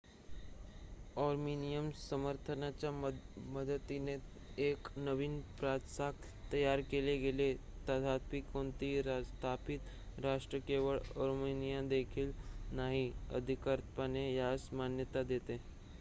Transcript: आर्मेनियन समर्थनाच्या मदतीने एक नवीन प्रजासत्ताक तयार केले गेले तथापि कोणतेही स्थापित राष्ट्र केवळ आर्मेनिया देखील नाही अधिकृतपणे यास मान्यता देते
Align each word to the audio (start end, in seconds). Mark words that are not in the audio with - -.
आर्मेनियन 1.17 1.89
समर्थनाच्या 1.97 2.91
मदतीने 2.91 4.15
एक 4.59 4.87
नवीन 4.97 5.39
प्रजासत्ताक 5.59 6.25
तयार 6.53 6.81
केले 6.89 7.15
गेले 7.19 7.53
तथापि 7.87 8.41
कोणतेही 8.47 9.23
स्थापित 9.25 10.19
राष्ट्र 10.23 10.59
केवळ 10.67 10.97
आर्मेनिया 11.17 11.81
देखील 11.89 12.31
नाही 12.71 13.11
अधिकृतपणे 13.33 14.31
यास 14.33 14.67
मान्यता 14.73 15.23
देते 15.25 15.59